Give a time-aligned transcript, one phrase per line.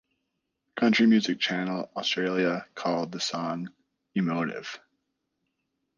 [0.75, 3.69] Country Music Channel Australia called the song
[4.15, 4.79] "emotive".